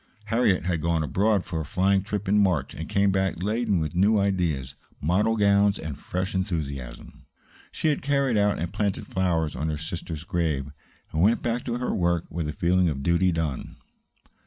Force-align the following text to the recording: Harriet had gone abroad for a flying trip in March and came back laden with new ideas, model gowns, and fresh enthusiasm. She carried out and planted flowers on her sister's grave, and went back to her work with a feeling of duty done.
Harriet 0.33 0.65
had 0.65 0.81
gone 0.81 1.03
abroad 1.03 1.45
for 1.45 1.61
a 1.61 1.63
flying 1.63 2.01
trip 2.01 2.27
in 2.27 2.39
March 2.41 2.73
and 2.73 2.89
came 2.89 3.11
back 3.11 3.43
laden 3.43 3.79
with 3.79 3.93
new 3.95 4.17
ideas, 4.17 4.73
model 4.99 5.37
gowns, 5.37 5.77
and 5.77 5.99
fresh 5.99 6.33
enthusiasm. 6.33 7.21
She 7.71 7.95
carried 7.97 8.35
out 8.35 8.57
and 8.57 8.73
planted 8.73 9.05
flowers 9.05 9.55
on 9.55 9.69
her 9.69 9.77
sister's 9.77 10.23
grave, 10.23 10.71
and 11.13 11.21
went 11.21 11.43
back 11.43 11.63
to 11.65 11.77
her 11.77 11.93
work 11.93 12.25
with 12.31 12.49
a 12.49 12.51
feeling 12.51 12.89
of 12.89 13.03
duty 13.03 13.31
done. 13.31 13.75